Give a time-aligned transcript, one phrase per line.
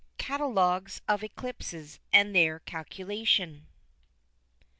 [0.17, 3.67] CATALOGUES OF ECLIPSES: AND THEIR CALCULATION.